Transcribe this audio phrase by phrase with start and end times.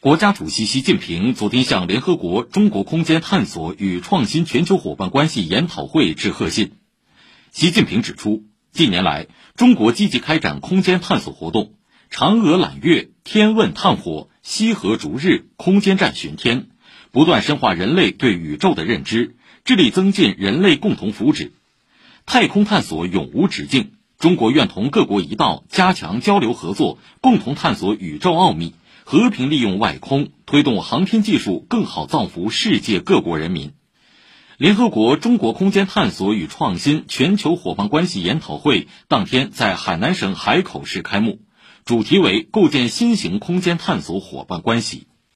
[0.00, 6.74] 国家主席习近平昨天向联合国中国空间探索与创新全球伙伴关系研讨会致贺信。
[7.50, 9.26] 习近平指出，近年来，
[9.56, 11.72] 中国积极开展空间探索活动，
[12.12, 16.68] 嫦娥揽月、天问探火、西河逐日、空间站巡天，
[17.10, 21.50] 不断深化人类对宇宙的认知，致力增进人类共同福祉。
[22.24, 28.74] 太空探索永无止境，中国愿同各国一道加强交流合作，共同探索宇宙奥秘。
[29.10, 33.72] 和平利用外空，推动航天技术更好造福世界各国人民。
[34.58, 41.40] 联合国中国空间探索与创新全球伙伴关系研讨会当天在海南省海口市开幕，
[41.86, 45.06] 主题为构建新型空间探索伙伴关系。